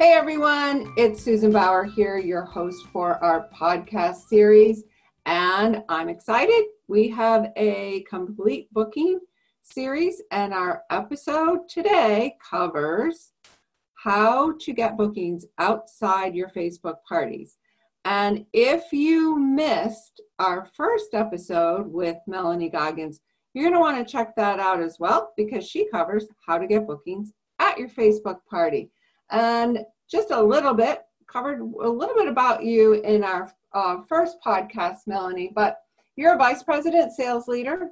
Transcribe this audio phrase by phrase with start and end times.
[0.00, 4.84] Hey everyone, it's Susan Bauer here, your host for our podcast series.
[5.26, 6.66] And I'm excited.
[6.86, 9.18] We have a complete booking
[9.64, 13.32] series, and our episode today covers
[13.94, 17.58] how to get bookings outside your Facebook parties.
[18.04, 23.18] And if you missed our first episode with Melanie Goggins,
[23.52, 26.68] you're going to want to check that out as well because she covers how to
[26.68, 28.92] get bookings at your Facebook party
[29.30, 34.38] and just a little bit covered a little bit about you in our uh, first
[34.44, 35.52] podcast, Melanie.
[35.54, 35.78] But
[36.16, 37.90] you're a vice president sales leader,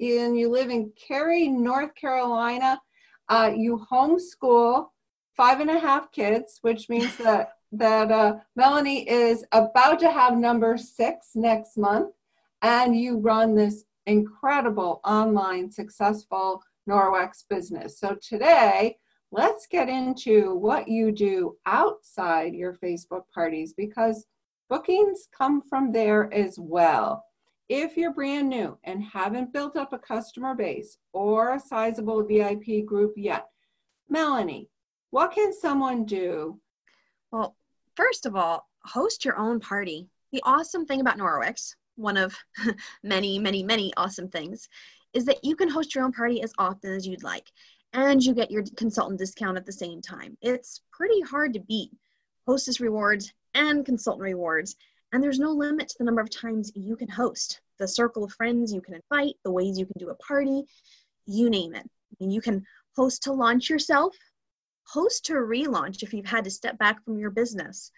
[0.00, 2.80] and you live in Cary, North Carolina.
[3.28, 4.88] Uh, you homeschool
[5.36, 10.36] five and a half kids, which means that that uh, Melanie is about to have
[10.36, 12.12] number six next month,
[12.60, 17.98] and you run this incredible online successful Norwex business.
[17.98, 18.96] So today
[19.32, 24.26] let's get into what you do outside your Facebook parties because
[24.68, 27.24] bookings come from there as well.
[27.70, 32.84] If you're brand new and haven't built up a customer base or a sizable VIP
[32.84, 33.46] group yet,
[34.10, 34.68] Melanie,
[35.10, 36.60] what can someone do?
[37.30, 37.56] Well,
[37.96, 40.08] first of all, host your own party.
[40.32, 42.36] The awesome thing about Norwex, one of
[43.02, 44.68] many, many, many awesome things,
[45.14, 47.50] is that you can host your own party as often as you'd like
[47.92, 50.36] and you get your consultant discount at the same time.
[50.40, 51.90] It's pretty hard to beat
[52.46, 54.76] hostess rewards and consultant rewards,
[55.12, 58.32] and there's no limit to the number of times you can host, the circle of
[58.32, 60.64] friends you can invite, the ways you can do a party,
[61.26, 61.88] you name it.
[62.20, 62.64] Mean, you can
[62.96, 64.16] host to launch yourself,
[64.84, 67.90] host to relaunch if you've had to step back from your business.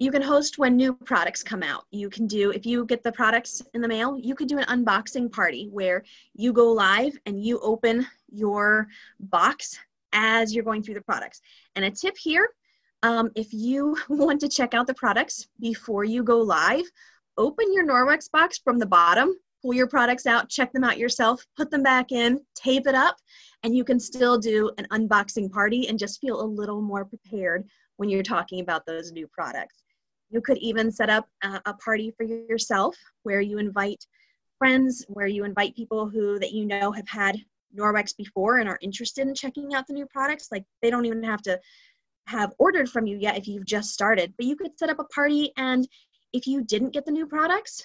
[0.00, 1.84] You can host when new products come out.
[1.90, 4.64] You can do, if you get the products in the mail, you could do an
[4.64, 6.02] unboxing party where
[6.34, 8.88] you go live and you open your
[9.20, 9.78] box
[10.12, 11.40] as you're going through the products.
[11.76, 12.50] And a tip here
[13.04, 16.84] um, if you want to check out the products before you go live,
[17.36, 21.46] open your Norwex box from the bottom, pull your products out, check them out yourself,
[21.56, 23.16] put them back in, tape it up,
[23.62, 27.68] and you can still do an unboxing party and just feel a little more prepared
[27.96, 29.83] when you're talking about those new products.
[30.34, 34.04] You could even set up a, a party for yourself where you invite
[34.58, 37.38] friends, where you invite people who that you know have had
[37.72, 41.22] Norwex before and are interested in checking out the new products, like they don't even
[41.22, 41.60] have to
[42.26, 44.34] have ordered from you yet if you've just started.
[44.36, 45.86] But you could set up a party and
[46.32, 47.84] if you didn't get the new products,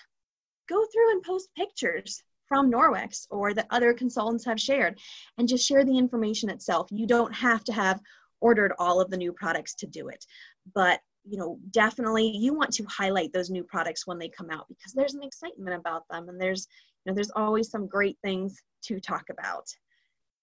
[0.67, 4.97] go through and post pictures from Norwex or that other consultants have shared
[5.37, 6.87] and just share the information itself.
[6.89, 8.01] You don't have to have
[8.41, 10.25] ordered all of the new products to do it.
[10.73, 10.99] But
[11.29, 14.93] you know, definitely you want to highlight those new products when they come out because
[14.93, 16.67] there's an excitement about them and there's
[17.05, 19.65] you know there's always some great things to talk about.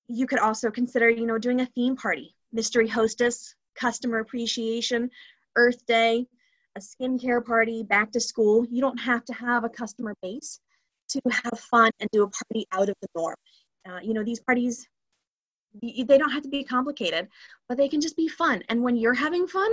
[0.09, 5.11] You could also consider, you know, doing a theme party, mystery hostess, customer appreciation,
[5.57, 6.27] Earth Day,
[6.77, 8.65] a skincare party, back to school.
[8.71, 10.61] You don't have to have a customer base
[11.09, 13.37] to have fun and do a party out of the norm.
[13.89, 14.87] Uh, you know, these parties,
[15.83, 17.29] they don't have to be complicated,
[17.69, 18.63] but they can just be fun.
[18.69, 19.71] And when you're having fun,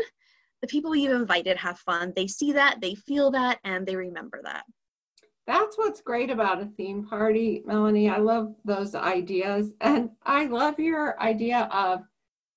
[0.63, 2.13] the people you've invited have fun.
[2.15, 4.63] They see that, they feel that, and they remember that.
[5.45, 8.09] That's what's great about a theme party, Melanie.
[8.09, 9.73] I love those ideas.
[9.81, 12.03] And I love your idea of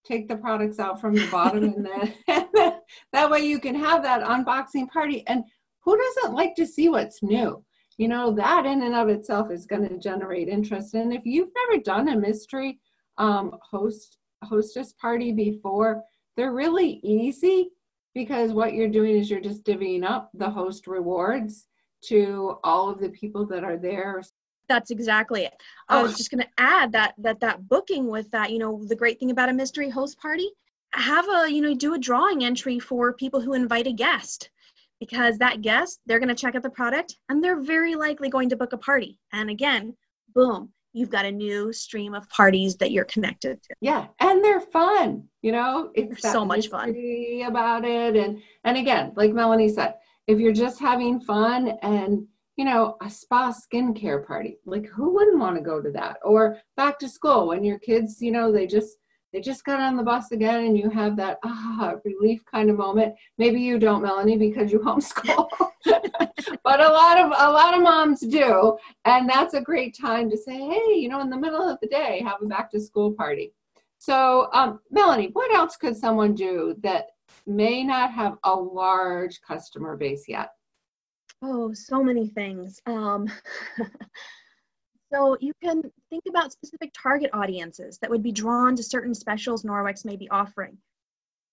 [0.05, 2.15] take the products out from the bottom and then,
[3.13, 5.27] that way you can have that unboxing party.
[5.27, 5.43] And
[5.81, 7.65] who doesn't like to see what's new?
[7.99, 10.95] You know, that in and of itself is going to generate interest.
[10.95, 12.79] And if you've never done a mystery
[13.19, 16.05] um, host hostess party before,
[16.37, 17.73] they're really easy
[18.17, 21.67] because what you're doing is you're just divvying up the host rewards
[22.03, 24.23] to all of the people that are there.
[24.71, 25.53] That's exactly it.
[25.91, 26.17] I was oh.
[26.17, 29.31] just going to add that that that booking with that you know the great thing
[29.31, 30.51] about a mystery host party
[30.95, 34.49] have a you know do a drawing entry for people who invite a guest.
[34.99, 38.49] Because that guest they're going to check out the product and they're very likely going
[38.49, 39.19] to book a party.
[39.31, 39.95] And again
[40.35, 43.75] boom you've got a new stream of parties that you're connected to.
[43.81, 45.91] Yeah and they're fun you know?
[45.95, 46.91] It's so much fun.
[47.47, 49.95] about it and and again like melanie said
[50.27, 52.27] if you're just having fun and
[52.57, 56.17] you know a spa skincare party like who wouldn't want to go to that?
[56.25, 58.97] Or back to school when your kids you know they just
[59.37, 62.77] they just got on the bus again and you have that ah relief kind of
[62.79, 65.47] moment maybe you don't melanie because you homeschool
[66.65, 70.39] but a lot of a lot of moms do and that's a great time to
[70.39, 73.13] say hey you know in the middle of the day have a back to school
[73.13, 73.53] party
[73.99, 77.09] so um, melanie what else could someone do that
[77.47, 80.51] may not have a large customer base yet?
[81.43, 82.81] Oh, so many things.
[82.87, 83.29] Um,
[85.17, 89.63] so you can think about specific target audiences that would be drawn to certain specials
[89.63, 90.77] Norwex may be offering.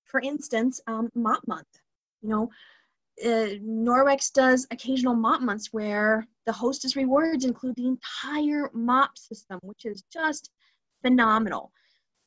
[0.06, 1.80] for instance, um, Mop Month.
[2.22, 2.50] You know,
[3.26, 9.60] uh, Norwex does occasional mop months where the hostess rewards include the entire mop system,
[9.64, 10.52] which is just
[11.02, 11.72] phenomenal.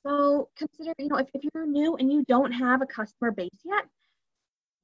[0.04, 3.60] So consider, you know, if, if you're new and you don't have a customer base
[3.64, 3.84] yet,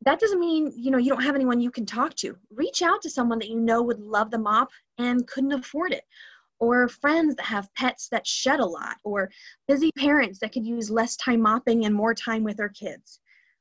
[0.04, 2.36] that doesn't mean, you know, you don't have anyone you can talk to.
[2.50, 6.04] Reach out to someone that you know would love the mop and couldn't afford it.
[6.62, 9.30] Or friends that have pets that shed a lot, or
[9.66, 13.18] busy parents that could use less time mopping and more time with their kids.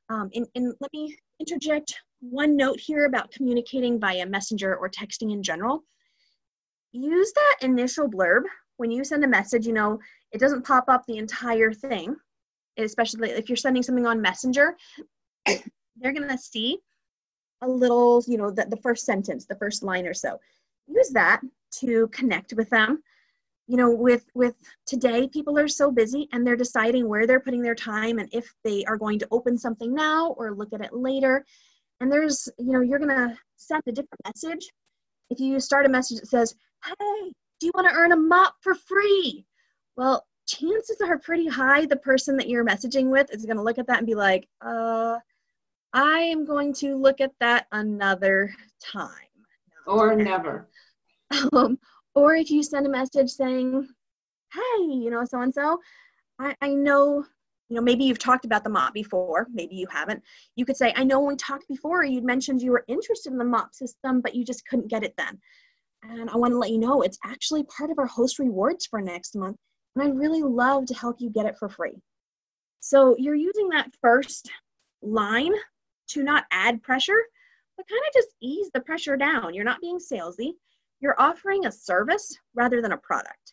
[0.08, 5.32] Um, and, and let me interject one note here about communicating via messenger or texting
[5.32, 5.82] in general.
[6.92, 8.42] Use that initial blurb
[8.76, 9.98] when you send a message, you know,
[10.32, 12.16] it doesn't pop up the entire thing,
[12.78, 14.76] especially if you're sending something on Messenger,
[15.46, 16.78] they're going to see
[17.62, 20.38] a little, you know, the, the first sentence, the first line or so.
[20.86, 21.40] Use that
[21.80, 23.02] to connect with them.
[23.68, 24.54] You know, with with
[24.86, 28.52] today, people are so busy and they're deciding where they're putting their time and if
[28.64, 31.44] they are going to open something now or look at it later.
[32.00, 34.68] And there's, you know, you're going to send a different message.
[35.30, 36.54] If you start a message that says,
[36.84, 39.46] "Hey, do you want to earn a mop for free?
[39.96, 43.78] Well, chances are pretty high the person that you're messaging with is going to look
[43.78, 45.18] at that and be like, uh,
[45.92, 49.08] I am going to look at that another time.
[49.86, 50.68] Or never.
[51.52, 51.78] Um,
[52.14, 53.88] or if you send a message saying,
[54.52, 55.78] hey, you know, so and so,
[56.38, 57.24] I, know,
[57.68, 60.22] you know, maybe you've talked about the mop before, maybe you haven't.
[60.56, 63.38] You could say, I know when we talked before, you'd mentioned you were interested in
[63.38, 65.38] the mop system, but you just couldn't get it then.
[66.02, 69.00] And I want to let you know it's actually part of our host rewards for
[69.00, 69.56] next month.
[69.94, 71.96] And I'd really love to help you get it for free.
[72.80, 74.50] So you're using that first
[75.00, 75.52] line
[76.08, 77.22] to not add pressure,
[77.76, 79.54] but kind of just ease the pressure down.
[79.54, 80.52] You're not being salesy.
[81.02, 83.52] You're offering a service rather than a product.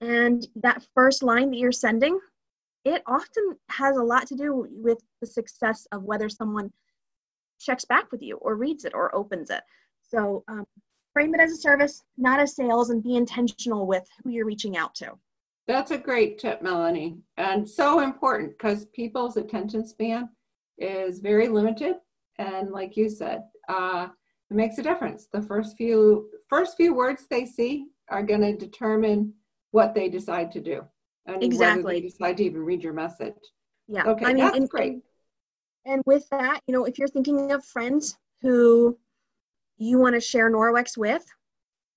[0.00, 2.18] And that first line that you're sending,
[2.84, 6.70] it often has a lot to do with the success of whether someone
[7.58, 9.62] checks back with you or reads it or opens it.
[10.02, 10.64] So um,
[11.12, 14.76] frame it as a service, not as sales, and be intentional with who you're reaching
[14.76, 15.12] out to.
[15.66, 20.28] That's a great tip, Melanie, and so important because people's attention span
[20.78, 21.96] is very limited.
[22.38, 24.08] And like you said, uh,
[24.50, 25.26] it makes a difference.
[25.32, 29.34] The first few first few words they see are going to determine
[29.72, 30.84] what they decide to do
[31.26, 33.34] and exactly whether they decide to even read your message.
[33.88, 34.04] Yeah.
[34.04, 34.98] Okay, I mean, that's and, great.
[35.84, 38.98] And with that, you know, if you're thinking of friends who
[39.78, 41.24] you want to share Norwex with,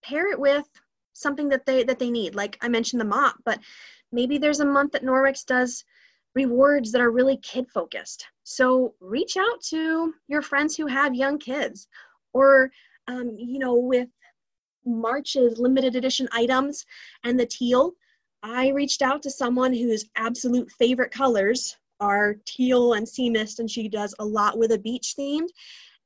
[0.04, 0.66] pair it with
[1.14, 2.36] something that they that they need.
[2.36, 3.60] Like I mentioned the mop, but
[4.12, 5.84] maybe there's a month that Norwex does
[6.36, 8.26] rewards that are really kid focused.
[8.44, 11.88] So reach out to your friends who have young kids,
[12.34, 12.72] or
[13.08, 14.08] um, you know, with
[14.86, 16.86] March's limited edition items
[17.24, 17.94] and the teal.
[18.42, 23.70] I reached out to someone whose absolute favorite colors are teal and sea mist, and
[23.70, 25.50] she does a lot with a beach themed.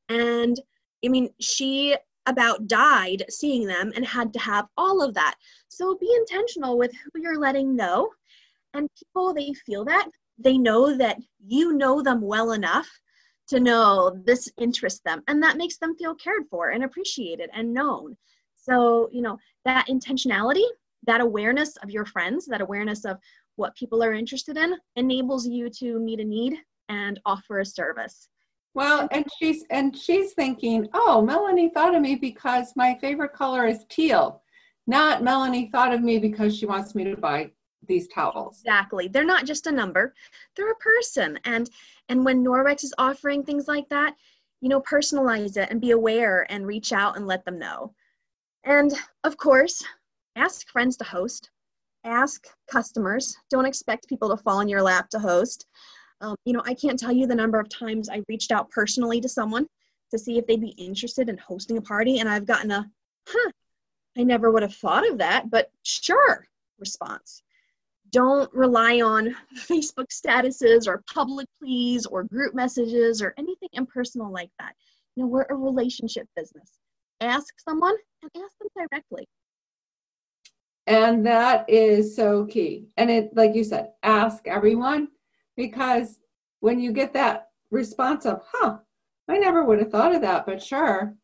[0.10, 0.60] And
[1.06, 5.36] I mean, she about died seeing them and had to have all of that.
[5.68, 8.10] So be intentional with who you're letting know.
[8.74, 10.08] And people, they feel that.
[10.40, 12.90] They know that you know them well enough
[13.48, 15.24] to know this interests them.
[15.28, 18.16] And that makes them feel cared for and appreciated and known.
[18.56, 20.64] So, you know, that intentionality,
[21.06, 23.18] that awareness of your friends, that awareness of
[23.56, 26.58] what people are interested in enables you to meet a need
[26.90, 28.30] and offer a service.
[28.74, 33.68] Well, and she's and she's thinking, oh, Melanie thought of me because my favorite color
[33.68, 34.42] is teal.
[34.88, 37.52] Not Melanie thought of me because she wants me to buy
[37.88, 38.62] these towels.
[38.62, 39.08] Exactly.
[39.08, 40.14] They're not just a number.
[40.56, 41.40] They're a person.
[41.46, 41.70] And
[42.10, 44.16] and when Norwex is offering things like that,
[44.62, 47.94] you know, personalize it and be aware and reach out and let them know.
[48.64, 49.84] And of course,
[50.36, 51.50] ask friends to host.
[52.06, 53.36] Ask customers.
[53.50, 55.66] Don't expect people to fall in your lap to host.
[56.22, 59.20] Um, you know, I can't tell you the number of times I reached out personally
[59.22, 59.68] to someone
[60.12, 62.90] to see if they'd be interested in hosting a party, and I've gotten a,
[63.28, 63.52] huh,
[64.18, 66.48] I never would have thought of that, but sure
[66.80, 67.42] response.
[68.14, 74.52] Don't rely on Facebook statuses or public pleas or group messages or anything impersonal like
[74.60, 74.74] that.
[75.16, 76.80] You know, we're a relationship business.
[77.22, 79.28] Ask someone and ask them directly.
[80.86, 82.86] And that is so key.
[82.98, 85.08] And it, like you said, ask everyone
[85.58, 86.20] because
[86.60, 88.78] when you get that response of, huh,
[89.28, 91.16] I never would have thought of that, but sure.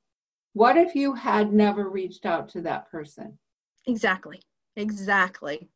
[0.53, 3.37] What if you had never reached out to that person?
[3.85, 4.41] Exactly.
[4.75, 5.69] Exactly.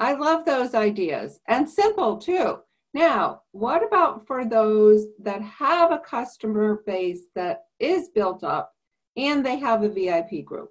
[0.00, 2.60] I love those ideas and simple too.
[2.94, 8.72] Now, what about for those that have a customer base that is built up
[9.16, 10.70] and they have a VIP group?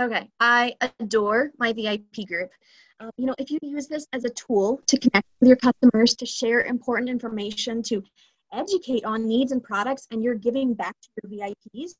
[0.00, 2.50] Okay, I adore my VIP group.
[2.98, 6.14] Um, you know, if you use this as a tool to connect with your customers,
[6.16, 8.02] to share important information, to
[8.52, 11.92] educate on needs and products, and you're giving back to your VIPs,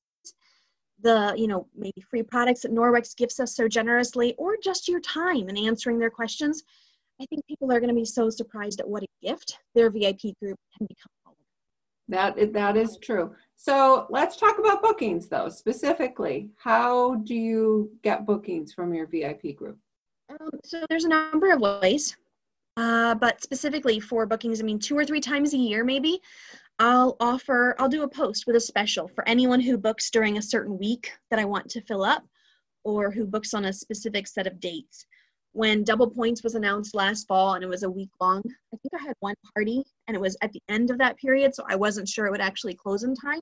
[1.03, 5.01] the you know maybe free products that Norwex gives us so generously, or just your
[5.01, 6.63] time in answering their questions,
[7.21, 10.39] I think people are going to be so surprised at what a gift their VIP
[10.41, 11.35] group can become.
[12.09, 13.35] That that is true.
[13.57, 16.51] So let's talk about bookings though, specifically.
[16.57, 19.79] How do you get bookings from your VIP group?
[20.31, 22.17] Um, so there's a number of ways,
[22.77, 26.21] uh, but specifically for bookings, I mean, two or three times a year, maybe,
[26.83, 30.43] I'll offer, I'll do a post with a special for anyone who books during a
[30.43, 32.25] certain week that I want to fill up
[32.85, 35.05] or who books on a specific set of dates.
[35.53, 38.41] When double points was announced last fall and it was a week long
[38.73, 41.55] i think i had one party and it was at the end of that period
[41.55, 43.41] so i wasn't sure it would actually close in time.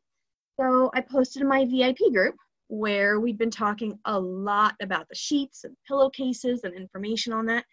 [0.58, 2.34] So i posted in my vip group
[2.66, 7.64] where we'd been talking a lot about the sheets and pillowcases and information on that.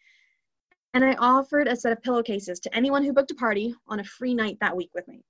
[0.93, 4.03] And i offered a set of pillowcases to anyone who booked a party on a
[4.03, 5.23] free night that week with me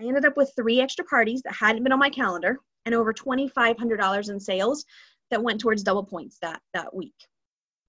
[0.00, 3.12] i ended up with three extra parties that hadn't been on my calendar and over
[3.12, 4.84] $2500 in sales
[5.30, 7.14] that went towards double points that that week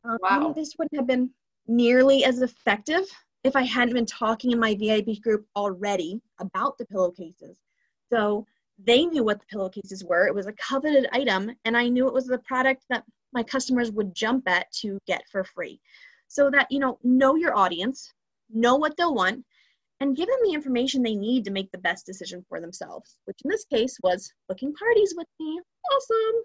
[0.03, 0.53] um, wow.
[0.53, 1.29] This wouldn't have been
[1.67, 3.05] nearly as effective
[3.43, 7.57] if I hadn't been talking in my VIP group already about the pillowcases.
[8.11, 8.45] So
[8.83, 10.27] they knew what the pillowcases were.
[10.27, 13.91] It was a coveted item, and I knew it was the product that my customers
[13.91, 15.79] would jump at to get for free.
[16.27, 18.11] So that, you know, know your audience,
[18.49, 19.43] know what they'll want,
[19.99, 23.37] and give them the information they need to make the best decision for themselves, which
[23.43, 25.59] in this case was booking parties with me.
[25.91, 26.43] Awesome.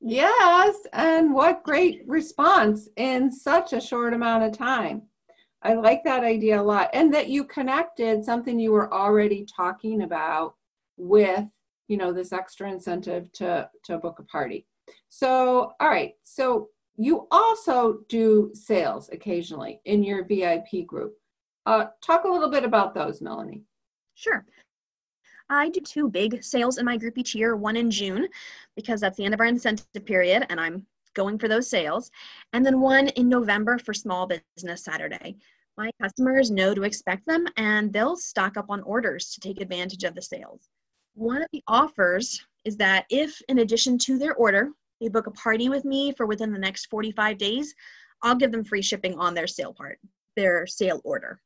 [0.00, 5.02] Yes, and what great response in such a short amount of time.
[5.62, 6.90] I like that idea a lot.
[6.92, 10.54] And that you connected something you were already talking about
[10.96, 11.44] with,
[11.88, 14.66] you know, this extra incentive to to book a party.
[15.08, 16.12] So, all right.
[16.22, 21.14] So, you also do sales occasionally in your VIP group.
[21.66, 23.62] Uh, talk a little bit about those, Melanie.
[24.14, 24.46] Sure.
[25.50, 28.28] I do two big sales in my group each year, one in June,
[28.76, 32.10] because that's the end of our incentive period, and I'm going for those sales,
[32.52, 35.36] and then one in November for Small Business Saturday.
[35.76, 40.04] My customers know to expect them, and they'll stock up on orders to take advantage
[40.04, 40.68] of the sales.
[41.14, 44.70] One of the offers is that if, in addition to their order,
[45.00, 47.74] they book a party with me for within the next 45 days,
[48.22, 49.98] I'll give them free shipping on their sale part,
[50.36, 51.40] their sale order.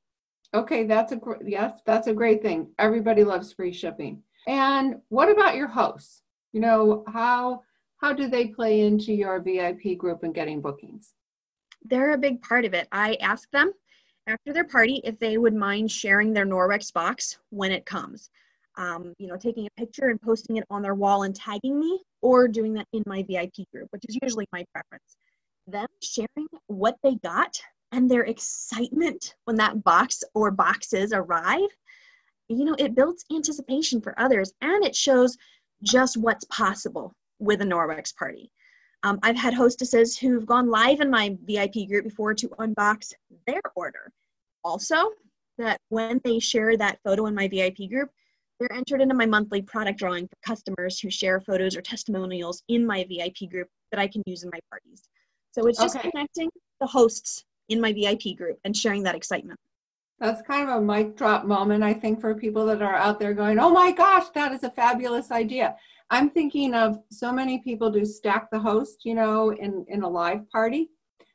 [0.53, 2.71] Okay, that's a yes, that's a great thing.
[2.79, 4.23] Everybody loves free shipping.
[4.49, 6.23] And what about your hosts?
[6.53, 7.63] You know, how
[7.99, 11.13] how do they play into your VIP group and getting bookings?
[11.85, 12.89] They're a big part of it.
[12.91, 13.73] I ask them
[14.27, 18.31] after their party if they would mind sharing their Norwex box when it comes.
[18.77, 22.01] Um, you know, taking a picture and posting it on their wall and tagging me,
[22.23, 25.17] or doing that in my VIP group, which is usually my preference.
[25.67, 27.61] Them sharing what they got
[27.93, 31.69] and their excitement when that box or boxes arrive,
[32.49, 35.37] you know, it builds anticipation for others and it shows
[35.83, 38.51] just what's possible with a Norwex party.
[39.03, 43.13] Um, I've had hostesses who've gone live in my VIP group before to unbox
[43.47, 44.13] their order.
[44.63, 45.11] Also,
[45.57, 48.11] that when they share that photo in my VIP group,
[48.59, 52.87] they're entered into my monthly product drawing for customers who share photos or testimonials in
[52.87, 55.03] my VIP group that I can use in my parties.
[55.53, 56.11] So it's just okay.
[56.11, 59.59] connecting the hosts in my VIP group and sharing that excitement.
[60.19, 63.33] That's kind of a mic drop moment, I think, for people that are out there
[63.33, 65.77] going, oh my gosh, that is a fabulous idea.
[66.11, 70.09] I'm thinking of so many people do stack the host, you know, in, in a
[70.09, 70.91] live party,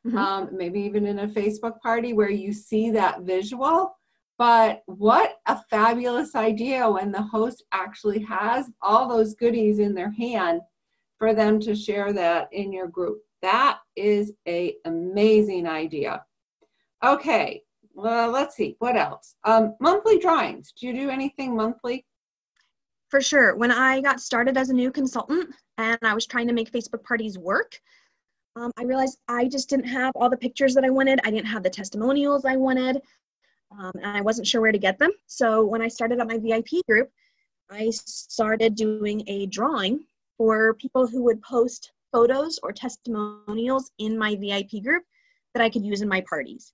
[0.06, 0.18] mm-hmm.
[0.18, 3.98] um, maybe even in a Facebook party where you see that visual.
[4.38, 10.12] But what a fabulous idea when the host actually has all those goodies in their
[10.12, 10.62] hand
[11.18, 13.20] for them to share that in your group.
[13.46, 16.24] That is a amazing idea.
[17.06, 17.62] Okay,
[17.94, 19.36] well, let's see, what else?
[19.44, 20.74] Um, monthly drawings.
[20.76, 22.08] Do you do anything monthly?
[23.12, 23.56] For sure.
[23.56, 27.04] When I got started as a new consultant and I was trying to make Facebook
[27.04, 27.80] parties work,
[28.56, 31.20] um, I realized I just didn't have all the pictures that I wanted.
[31.24, 33.00] I didn't have the testimonials I wanted,
[33.78, 35.12] um, and I wasn't sure where to get them.
[35.28, 37.12] So when I started up my VIP group,
[37.70, 40.04] I started doing a drawing
[40.36, 45.04] for people who would post photos or testimonials in my VIP group
[45.54, 46.72] that I could use in my parties.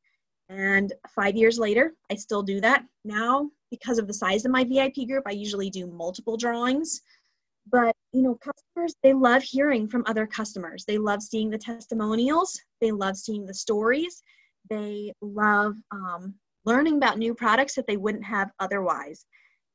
[0.50, 2.86] And five years later, I still do that.
[3.06, 7.02] Now, because of the size of my VIP group, I usually do multiple drawings.
[7.72, 10.86] But, you know, customers, they love hearing from other customers.
[10.86, 14.22] They love seeing the testimonials, they love seeing the stories,
[14.70, 19.26] they love um, learning about new products that they wouldn't have otherwise.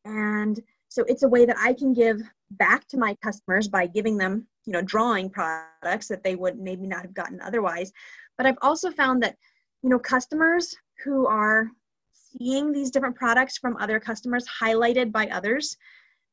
[0.04, 0.60] And
[0.96, 2.22] so it's a way that I can give
[2.52, 6.86] back to my customers by giving them you know drawing products that they would maybe
[6.86, 7.92] not have gotten otherwise.
[8.38, 9.36] But i've also found that
[9.82, 10.74] you know, customers
[11.04, 11.70] who are
[12.12, 15.76] seeing these different products from other customers highlighted by others,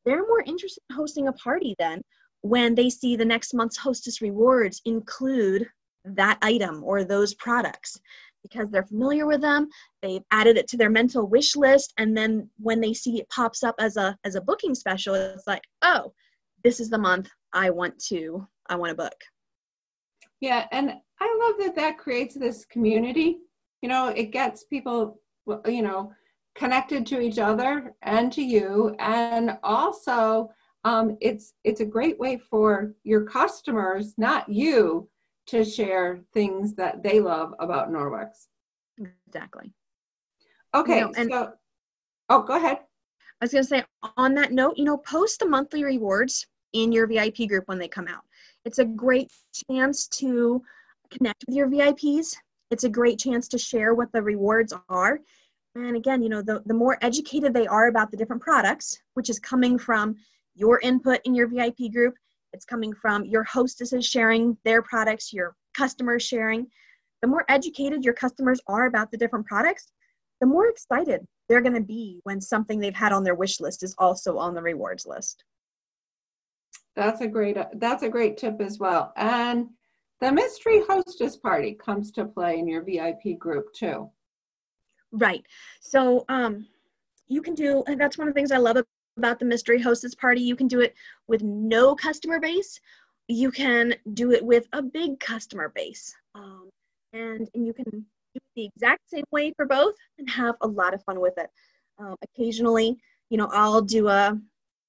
[0.05, 2.01] they're more interested in hosting a party then
[2.41, 5.67] when they see the next month's hostess rewards include
[6.03, 8.00] that item or those products
[8.43, 9.67] because they're familiar with them
[10.01, 13.63] they've added it to their mental wish list and then when they see it pops
[13.63, 16.12] up as a as a booking special it's like oh
[16.63, 19.15] this is the month i want to i want to book.
[20.41, 23.38] Yeah and i love that that creates this community.
[23.81, 25.19] You know it gets people
[25.65, 26.12] you know
[26.55, 30.50] connected to each other and to you and also
[30.85, 35.09] um, it's it's a great way for your customers not you
[35.47, 38.47] to share things that they love about norwex.
[39.27, 39.73] Exactly.
[40.75, 41.53] Okay you know, and so
[42.29, 42.77] oh go ahead.
[43.41, 43.83] I was going to say
[44.17, 47.88] on that note you know post the monthly rewards in your vip group when they
[47.88, 48.23] come out.
[48.65, 49.31] It's a great
[49.69, 50.63] chance to
[51.12, 52.35] connect with your vips
[52.73, 55.19] it's a great chance to share what the rewards are.
[55.75, 59.29] And again, you know, the, the more educated they are about the different products, which
[59.29, 60.15] is coming from
[60.55, 62.15] your input in your VIP group,
[62.53, 66.67] it's coming from your hostesses sharing their products, your customers sharing.
[67.22, 69.91] The more educated your customers are about the different products,
[70.39, 73.83] the more excited they're going to be when something they've had on their wish list
[73.83, 75.43] is also on the rewards list.
[76.95, 79.13] That's a great that's a great tip as well.
[79.17, 79.69] And
[80.22, 84.10] the mystery hostess party comes to play in your VIP group too.
[85.12, 85.43] Right.
[85.81, 86.67] So um,
[87.27, 88.77] you can do, and that's one of the things I love
[89.17, 90.41] about the mystery hostess party.
[90.41, 90.93] You can do it
[91.27, 92.79] with no customer base.
[93.27, 96.13] You can do it with a big customer base.
[96.36, 96.70] Um,
[97.13, 98.03] and, and you can do
[98.36, 101.50] it the exact same way for both and have a lot of fun with it.
[102.00, 102.98] Um, occasionally,
[103.29, 104.38] you know, I'll do a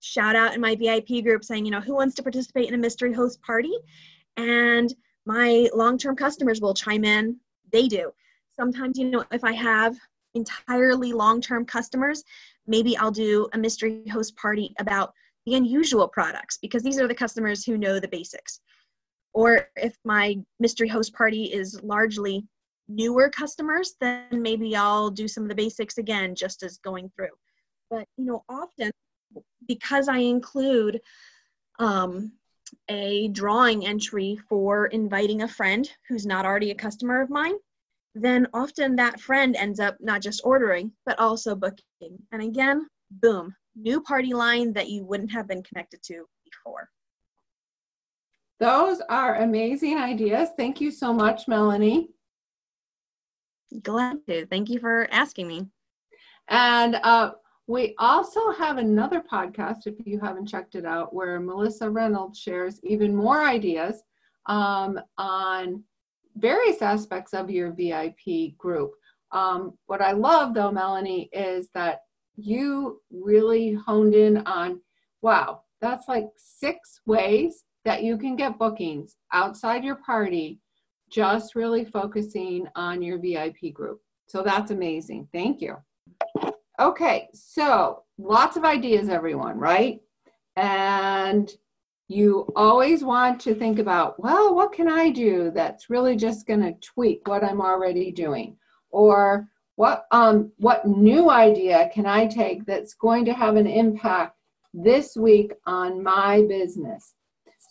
[0.01, 2.79] shout out in my VIP group saying, you know, who wants to participate in a
[2.79, 3.73] mystery host party?
[4.37, 4.93] And
[5.27, 7.37] my long term customers will chime in.
[7.73, 8.13] They do.
[8.57, 9.97] Sometimes, you know, if I have
[10.35, 12.25] entirely long-term customers,
[12.67, 15.13] maybe I'll do a mystery host party about
[15.47, 18.61] the unusual products because these are the customers who know the basics.
[19.33, 22.47] Or if my mystery host party is largely
[22.89, 27.35] newer customers, then maybe I'll do some of the basics again, just as going through.
[27.91, 28.91] But you know, often
[29.67, 31.01] because I include
[31.79, 32.33] um,
[32.89, 37.55] a drawing entry for inviting a friend who's not already a customer of mine,
[38.15, 42.19] then often that friend ends up not just ordering, but also booking.
[42.33, 46.89] And again, boom, new party line that you wouldn't have been connected to before.
[48.61, 50.51] Those are amazing ideas.
[50.57, 52.11] Thank you so much, Melanie.
[53.83, 54.47] Glad to.
[54.47, 55.67] Thank you for asking me.
[56.49, 57.33] And uh,
[57.67, 62.79] we also have another podcast, if you haven't checked it out, where Melissa Reynolds shares
[62.85, 64.03] even more ideas
[64.47, 65.83] um, on
[66.37, 68.93] various aspects of your VIP group.
[69.33, 72.01] Um, what I love though, Melanie, is that
[72.37, 74.81] you really honed in on
[75.23, 80.61] wow, that's like six ways that you can get bookings outside your party,
[81.11, 84.01] just really focusing on your VIP group.
[84.27, 85.29] So that's amazing.
[85.33, 85.77] Thank you.
[86.81, 90.01] Okay, so lots of ideas, everyone, right?
[90.57, 91.51] And
[92.09, 96.61] you always want to think about, well, what can I do that's really just going
[96.61, 98.57] to tweak what I'm already doing?
[98.91, 104.37] Or what um what new idea can I take that's going to have an impact
[104.73, 107.15] this week on my business?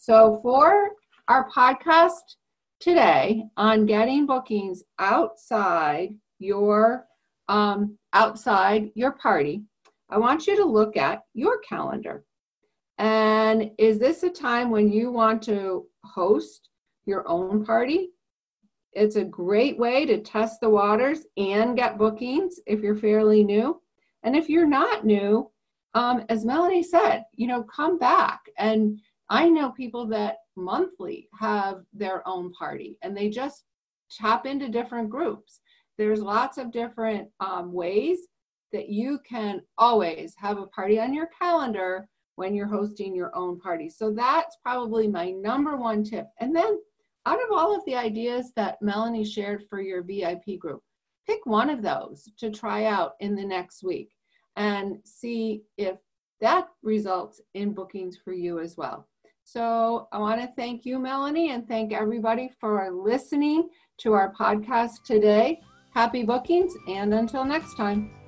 [0.02, 0.90] So for
[1.30, 2.36] our podcast
[2.80, 7.06] today on getting bookings outside your
[7.48, 9.64] um, outside your party,
[10.10, 12.26] I want you to look at your calendar
[13.04, 16.70] and is this a time when you want to host
[17.06, 18.12] your own party?
[18.94, 23.82] It's a great way to test the waters and get bookings if you're fairly new.
[24.24, 25.52] And if you're not new,
[25.96, 28.40] um, as Melanie said, you know, come back.
[28.58, 33.66] And I know people that monthly have their own party and they just
[34.10, 35.60] tap into different groups.
[35.98, 38.20] There's lots of different um, ways
[38.72, 43.60] that you can always have a party on your calendar when you're hosting your own
[43.60, 43.90] party.
[43.90, 46.28] So that's probably my number one tip.
[46.40, 46.80] And then
[47.26, 50.82] out of all of the ideas that Melanie shared for your VIP group,
[51.26, 54.10] pick one of those to try out in the next week
[54.56, 55.98] and see if
[56.42, 59.08] that results in bookings for you as well.
[59.46, 63.70] So I want to thank you, Melanie, and thank everybody for listening
[64.00, 65.62] to our podcast today.
[65.94, 68.23] Happy bookings, and until next time.